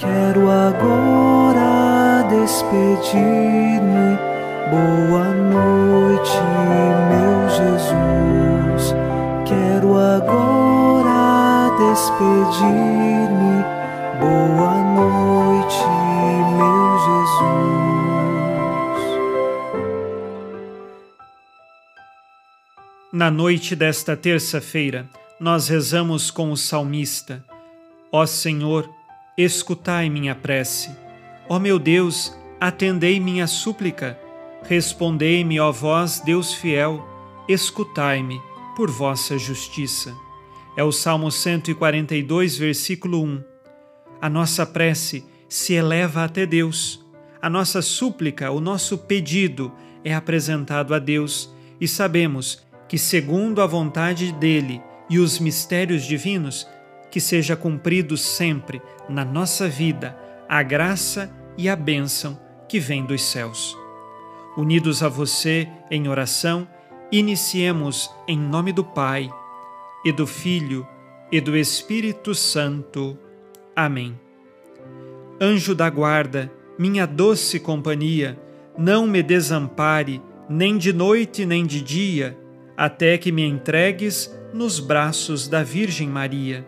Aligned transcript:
Quero 0.00 0.50
agora 0.50 2.26
despedir-me. 2.30 4.16
Boa 4.70 5.28
noite, 5.34 6.40
meu 7.10 7.50
Jesus. 7.50 8.94
Quero 9.44 9.98
agora 9.98 11.68
despedir-me. 11.76 13.62
Boa 14.18 14.74
noite, 14.94 15.84
meu 16.56 16.98
Jesus. 17.04 17.60
Na 23.12 23.30
noite 23.30 23.76
desta 23.76 24.16
terça-feira, 24.16 25.06
nós 25.38 25.68
rezamos 25.68 26.30
com 26.30 26.50
o 26.50 26.56
salmista: 26.56 27.44
Ó 28.10 28.24
Senhor, 28.24 28.88
escutai 29.42 30.10
minha 30.10 30.34
prece. 30.34 30.90
Ó 31.48 31.58
meu 31.58 31.78
Deus, 31.78 32.36
atendei 32.60 33.18
minha 33.18 33.46
súplica. 33.46 34.18
Respondei-me, 34.62 35.58
ó 35.58 35.72
vós, 35.72 36.20
Deus 36.20 36.52
fiel, 36.52 37.04
escutai-me 37.48 38.40
por 38.76 38.90
vossa 38.90 39.38
justiça. 39.38 40.14
É 40.76 40.84
o 40.84 40.92
Salmo 40.92 41.30
142, 41.30 42.56
versículo 42.56 43.22
1. 43.24 43.42
A 44.20 44.28
nossa 44.28 44.66
prece 44.66 45.24
se 45.48 45.72
eleva 45.72 46.24
até 46.24 46.46
Deus. 46.46 47.04
A 47.40 47.48
nossa 47.48 47.80
súplica, 47.80 48.50
o 48.50 48.60
nosso 48.60 48.98
pedido 48.98 49.72
é 50.04 50.14
apresentado 50.14 50.94
a 50.94 50.98
Deus 50.98 51.52
e 51.80 51.88
sabemos 51.88 52.62
que, 52.86 52.98
segundo 52.98 53.62
a 53.62 53.66
vontade 53.66 54.32
dele 54.32 54.82
e 55.08 55.18
os 55.18 55.38
mistérios 55.38 56.04
divinos, 56.04 56.68
que 57.10 57.20
seja 57.20 57.56
cumprido 57.56 58.16
sempre 58.16 58.80
na 59.08 59.24
nossa 59.24 59.68
vida 59.68 60.16
a 60.48 60.62
graça 60.62 61.30
e 61.56 61.68
a 61.68 61.76
bênção 61.76 62.40
que 62.68 62.78
vem 62.78 63.04
dos 63.04 63.22
céus. 63.22 63.76
Unidos 64.56 65.02
a 65.02 65.08
você 65.08 65.68
em 65.90 66.08
oração, 66.08 66.66
iniciemos 67.10 68.10
em 68.26 68.38
nome 68.38 68.72
do 68.72 68.84
Pai 68.84 69.30
e 70.04 70.12
do 70.12 70.26
Filho 70.26 70.86
e 71.30 71.40
do 71.40 71.56
Espírito 71.56 72.34
Santo. 72.34 73.18
Amém. 73.74 74.18
Anjo 75.40 75.74
da 75.74 75.88
guarda, 75.88 76.52
minha 76.78 77.06
doce 77.06 77.60
companhia, 77.60 78.38
não 78.76 79.06
me 79.06 79.22
desampare, 79.22 80.20
nem 80.48 80.76
de 80.76 80.92
noite 80.92 81.46
nem 81.46 81.64
de 81.64 81.80
dia, 81.80 82.38
até 82.76 83.16
que 83.18 83.30
me 83.30 83.44
entregues 83.44 84.34
nos 84.52 84.80
braços 84.80 85.46
da 85.46 85.62
Virgem 85.62 86.08
Maria. 86.08 86.66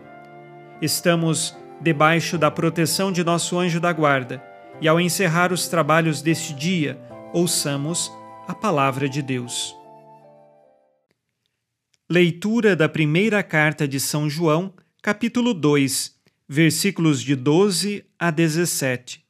Estamos 0.83 1.55
debaixo 1.79 2.37
da 2.37 2.51
proteção 2.51 3.09
de 3.09 3.23
nosso 3.23 3.57
anjo 3.57 3.79
da 3.79 3.93
guarda 3.93 4.43
e, 4.81 4.87
ao 4.89 4.99
encerrar 4.99 5.53
os 5.53 5.69
trabalhos 5.69 6.21
deste 6.21 6.53
dia, 6.53 6.99
ouçamos 7.31 8.11
a 8.45 8.53
palavra 8.53 9.07
de 9.07 9.21
Deus. 9.21 9.73
Leitura 12.09 12.75
da 12.75 12.89
primeira 12.89 13.41
carta 13.41 13.87
de 13.87 13.97
São 13.97 14.29
João, 14.29 14.73
capítulo 15.01 15.53
2, 15.53 16.17
versículos 16.49 17.21
de 17.21 17.33
12 17.33 18.03
a 18.19 18.29
17. 18.29 19.25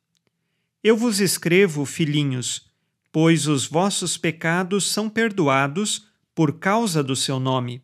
Eu 0.83 0.97
vos 0.97 1.19
escrevo, 1.19 1.85
filhinhos, 1.85 2.67
pois 3.11 3.45
os 3.45 3.67
vossos 3.67 4.17
pecados 4.17 4.89
são 4.89 5.07
perdoados 5.07 6.07
por 6.33 6.57
causa 6.57 7.03
do 7.03 7.15
seu 7.15 7.39
nome. 7.39 7.83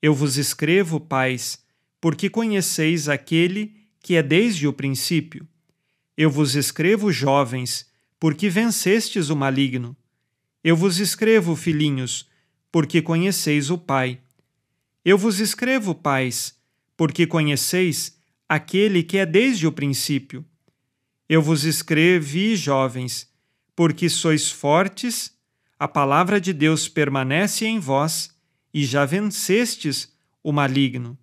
Eu 0.00 0.14
vos 0.14 0.38
escrevo, 0.38 0.98
pais, 0.98 1.61
porque 2.02 2.28
conheceis 2.28 3.08
aquele 3.08 3.76
que 4.00 4.16
é 4.16 4.22
desde 4.24 4.66
o 4.66 4.72
princípio. 4.72 5.46
Eu 6.16 6.32
vos 6.32 6.56
escrevo, 6.56 7.12
jovens, 7.12 7.86
porque 8.18 8.48
vencestes 8.48 9.30
o 9.30 9.36
maligno. 9.36 9.96
Eu 10.64 10.76
vos 10.76 10.98
escrevo, 10.98 11.54
filhinhos, 11.54 12.28
porque 12.72 13.00
conheceis 13.00 13.70
o 13.70 13.78
Pai. 13.78 14.18
Eu 15.04 15.16
vos 15.16 15.38
escrevo, 15.38 15.94
pais, 15.94 16.58
porque 16.96 17.24
conheceis 17.24 18.18
aquele 18.48 19.04
que 19.04 19.18
é 19.18 19.24
desde 19.24 19.68
o 19.68 19.70
princípio. 19.70 20.44
Eu 21.28 21.40
vos 21.40 21.62
escrevi, 21.62 22.56
jovens, 22.56 23.30
porque 23.76 24.08
sois 24.08 24.50
fortes, 24.50 25.32
a 25.78 25.86
palavra 25.86 26.40
de 26.40 26.52
Deus 26.52 26.88
permanece 26.88 27.64
em 27.64 27.78
vós 27.78 28.34
e 28.74 28.84
já 28.84 29.04
vencestes 29.04 30.12
o 30.42 30.50
maligno. 30.50 31.16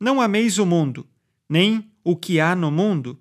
Não 0.00 0.18
ameis 0.18 0.56
o 0.56 0.64
mundo, 0.64 1.06
nem 1.46 1.90
o 2.02 2.16
que 2.16 2.40
há 2.40 2.56
no 2.56 2.70
mundo. 2.70 3.20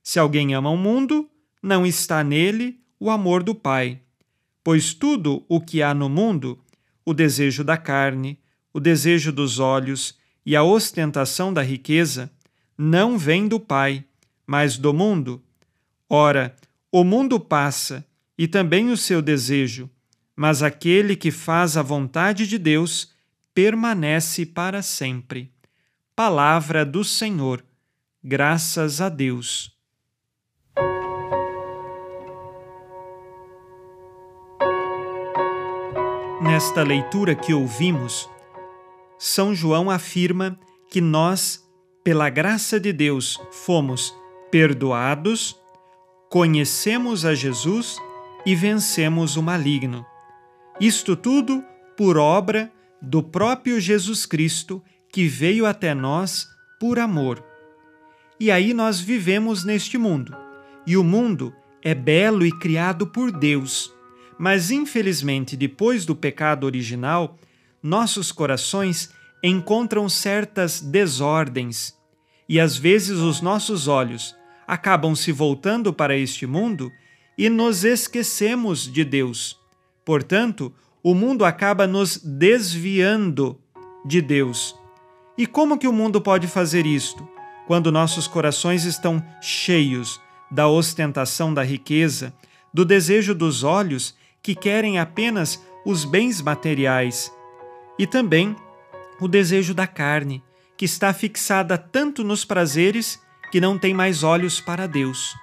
Se 0.00 0.20
alguém 0.20 0.54
ama 0.54 0.70
o 0.70 0.76
mundo, 0.76 1.28
não 1.60 1.84
está 1.84 2.22
nele 2.22 2.78
o 3.00 3.10
amor 3.10 3.42
do 3.42 3.56
Pai. 3.56 4.00
Pois 4.62 4.94
tudo 4.94 5.44
o 5.48 5.60
que 5.60 5.82
há 5.82 5.92
no 5.92 6.08
mundo, 6.08 6.56
o 7.04 7.12
desejo 7.12 7.64
da 7.64 7.76
carne, 7.76 8.38
o 8.72 8.78
desejo 8.78 9.32
dos 9.32 9.58
olhos 9.58 10.16
e 10.46 10.54
a 10.54 10.62
ostentação 10.62 11.52
da 11.52 11.62
riqueza, 11.62 12.30
não 12.78 13.18
vem 13.18 13.48
do 13.48 13.58
Pai, 13.58 14.04
mas 14.46 14.78
do 14.78 14.94
mundo. 14.94 15.42
Ora, 16.08 16.54
o 16.92 17.02
mundo 17.02 17.40
passa 17.40 18.06
e 18.38 18.46
também 18.46 18.90
o 18.90 18.96
seu 18.96 19.20
desejo, 19.20 19.90
mas 20.36 20.62
aquele 20.62 21.16
que 21.16 21.32
faz 21.32 21.76
a 21.76 21.82
vontade 21.82 22.46
de 22.46 22.58
Deus 22.58 23.10
permanece 23.52 24.46
para 24.46 24.82
sempre. 24.82 25.50
Palavra 26.14 26.84
do 26.84 27.02
Senhor. 27.02 27.64
Graças 28.22 29.00
a 29.00 29.08
Deus. 29.08 29.74
Nesta 36.42 36.82
leitura 36.82 37.34
que 37.34 37.54
ouvimos, 37.54 38.28
São 39.18 39.54
João 39.54 39.88
afirma 39.88 40.60
que 40.90 41.00
nós, 41.00 41.66
pela 42.04 42.28
graça 42.28 42.78
de 42.78 42.92
Deus, 42.92 43.40
fomos 43.50 44.14
perdoados, 44.50 45.58
conhecemos 46.28 47.24
a 47.24 47.34
Jesus 47.34 47.96
e 48.44 48.54
vencemos 48.54 49.38
o 49.38 49.42
maligno. 49.42 50.04
Isto 50.78 51.16
tudo 51.16 51.64
por 51.96 52.18
obra 52.18 52.70
do 53.00 53.22
próprio 53.22 53.80
Jesus 53.80 54.26
Cristo 54.26 54.82
que 55.12 55.28
veio 55.28 55.66
até 55.66 55.94
nós 55.94 56.48
por 56.80 56.98
amor. 56.98 57.44
E 58.40 58.50
aí 58.50 58.74
nós 58.74 58.98
vivemos 58.98 59.62
neste 59.62 59.96
mundo. 59.98 60.34
E 60.86 60.96
o 60.96 61.04
mundo 61.04 61.54
é 61.82 61.94
belo 61.94 62.44
e 62.44 62.50
criado 62.50 63.06
por 63.06 63.30
Deus. 63.30 63.94
Mas 64.38 64.70
infelizmente, 64.70 65.56
depois 65.56 66.04
do 66.04 66.16
pecado 66.16 66.64
original, 66.64 67.38
nossos 67.82 68.32
corações 68.32 69.10
encontram 69.42 70.08
certas 70.08 70.80
desordens 70.80 71.94
e 72.48 72.60
às 72.60 72.76
vezes 72.76 73.18
os 73.18 73.40
nossos 73.40 73.88
olhos 73.88 74.36
acabam 74.66 75.14
se 75.14 75.32
voltando 75.32 75.92
para 75.92 76.16
este 76.16 76.46
mundo 76.46 76.90
e 77.36 77.48
nos 77.48 77.84
esquecemos 77.84 78.90
de 78.90 79.04
Deus. 79.04 79.58
Portanto, 80.04 80.72
o 81.02 81.14
mundo 81.14 81.44
acaba 81.44 81.86
nos 81.86 82.18
desviando 82.18 83.58
de 84.04 84.20
Deus. 84.20 84.76
E 85.36 85.46
como 85.46 85.78
que 85.78 85.88
o 85.88 85.92
mundo 85.92 86.20
pode 86.20 86.46
fazer 86.46 86.86
isto? 86.86 87.26
Quando 87.66 87.92
nossos 87.92 88.26
corações 88.26 88.84
estão 88.84 89.24
cheios 89.40 90.20
da 90.50 90.68
ostentação 90.68 91.54
da 91.54 91.62
riqueza, 91.62 92.34
do 92.72 92.84
desejo 92.84 93.34
dos 93.34 93.64
olhos 93.64 94.14
que 94.42 94.54
querem 94.54 94.98
apenas 94.98 95.62
os 95.86 96.04
bens 96.04 96.42
materiais, 96.42 97.32
e 97.98 98.06
também 98.06 98.54
o 99.20 99.28
desejo 99.28 99.72
da 99.72 99.86
carne, 99.86 100.42
que 100.76 100.84
está 100.84 101.12
fixada 101.12 101.78
tanto 101.78 102.24
nos 102.24 102.44
prazeres 102.44 103.20
que 103.50 103.60
não 103.60 103.78
tem 103.78 103.94
mais 103.94 104.22
olhos 104.22 104.60
para 104.60 104.86
Deus. 104.86 105.34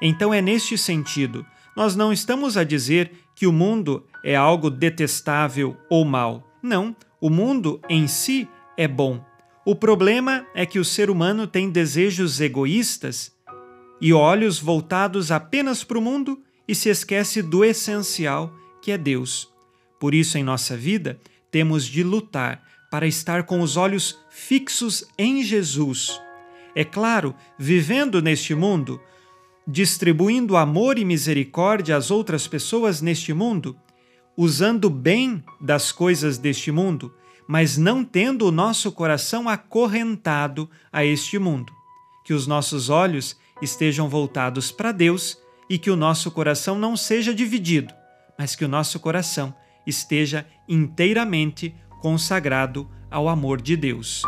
Então 0.00 0.34
é 0.34 0.42
neste 0.42 0.76
sentido, 0.76 1.46
nós 1.76 1.96
não 1.96 2.12
estamos 2.12 2.56
a 2.56 2.64
dizer 2.64 3.12
que 3.34 3.46
o 3.46 3.52
mundo 3.52 4.04
é 4.22 4.36
algo 4.36 4.68
detestável 4.68 5.76
ou 5.88 6.04
mal. 6.04 6.46
Não, 6.62 6.94
o 7.20 7.30
mundo 7.30 7.80
em 7.88 8.06
si 8.06 8.48
é 8.76 8.86
bom. 8.86 9.24
O 9.64 9.76
problema 9.76 10.44
é 10.54 10.66
que 10.66 10.80
o 10.80 10.84
ser 10.84 11.08
humano 11.08 11.46
tem 11.46 11.70
desejos 11.70 12.40
egoístas 12.40 13.30
e 14.00 14.12
olhos 14.12 14.58
voltados 14.58 15.30
apenas 15.30 15.84
para 15.84 15.98
o 15.98 16.02
mundo 16.02 16.42
e 16.66 16.74
se 16.74 16.88
esquece 16.88 17.40
do 17.40 17.64
essencial, 17.64 18.52
que 18.82 18.90
é 18.90 18.98
Deus. 18.98 19.48
Por 20.00 20.14
isso, 20.14 20.36
em 20.36 20.42
nossa 20.42 20.76
vida, 20.76 21.20
temos 21.48 21.84
de 21.84 22.02
lutar 22.02 22.60
para 22.90 23.06
estar 23.06 23.44
com 23.44 23.60
os 23.60 23.76
olhos 23.76 24.18
fixos 24.30 25.04
em 25.16 25.44
Jesus. 25.44 26.20
É 26.74 26.84
claro, 26.84 27.32
vivendo 27.56 28.20
neste 28.20 28.56
mundo, 28.56 29.00
distribuindo 29.64 30.56
amor 30.56 30.98
e 30.98 31.04
misericórdia 31.04 31.96
às 31.96 32.10
outras 32.10 32.48
pessoas 32.48 33.00
neste 33.00 33.32
mundo, 33.32 33.76
usando 34.36 34.90
bem 34.90 35.44
das 35.60 35.92
coisas 35.92 36.36
deste 36.36 36.72
mundo, 36.72 37.14
mas 37.52 37.76
não 37.76 38.02
tendo 38.02 38.46
o 38.46 38.50
nosso 38.50 38.90
coração 38.90 39.46
acorrentado 39.46 40.70
a 40.90 41.04
este 41.04 41.38
mundo. 41.38 41.70
Que 42.24 42.32
os 42.32 42.46
nossos 42.46 42.88
olhos 42.88 43.38
estejam 43.60 44.08
voltados 44.08 44.72
para 44.72 44.90
Deus 44.90 45.38
e 45.68 45.76
que 45.78 45.90
o 45.90 45.94
nosso 45.96 46.30
coração 46.30 46.78
não 46.78 46.96
seja 46.96 47.34
dividido, 47.34 47.92
mas 48.38 48.56
que 48.56 48.64
o 48.64 48.68
nosso 48.68 48.98
coração 48.98 49.54
esteja 49.86 50.46
inteiramente 50.66 51.76
consagrado 52.00 52.88
ao 53.10 53.28
amor 53.28 53.60
de 53.60 53.76
Deus. 53.76 54.22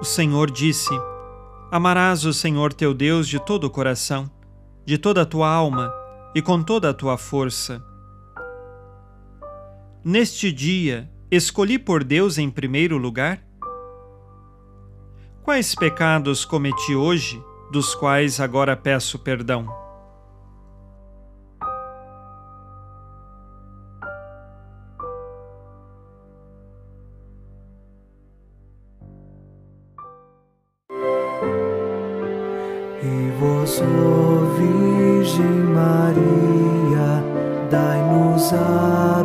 O 0.00 0.04
Senhor 0.04 0.50
disse: 0.50 0.98
Amarás 1.70 2.24
o 2.24 2.32
Senhor 2.32 2.72
teu 2.72 2.94
Deus 2.94 3.28
de 3.28 3.38
todo 3.38 3.64
o 3.64 3.70
coração, 3.70 4.30
de 4.86 4.96
toda 4.96 5.20
a 5.20 5.26
tua 5.26 5.50
alma 5.50 5.92
e 6.34 6.40
com 6.40 6.62
toda 6.62 6.88
a 6.88 6.94
tua 6.94 7.18
força. 7.18 7.84
Neste 10.08 10.52
dia, 10.52 11.10
escolhi 11.32 11.80
por 11.80 12.04
Deus 12.04 12.38
em 12.38 12.48
primeiro 12.48 12.96
lugar? 12.96 13.42
Quais 15.42 15.74
pecados 15.74 16.44
cometi 16.44 16.94
hoje, 16.94 17.42
dos 17.72 17.92
quais 17.92 18.38
agora 18.38 18.76
peço 18.76 19.18
perdão? 19.18 19.66
E 33.02 33.30
vós, 33.40 33.82
Virgem 34.56 35.64
Maria, 35.74 37.24
dai-nos 37.68 38.52
a 38.52 39.24